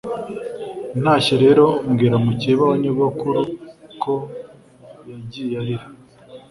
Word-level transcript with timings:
ntashye 1.01 1.35
rero 1.43 1.65
mbwira 1.89 2.15
mukeba 2.25 2.63
wa 2.69 2.75
nyogukuru 2.81 3.41
ko 4.01 4.13
yagiye 5.09 5.55
arira, 5.61 5.85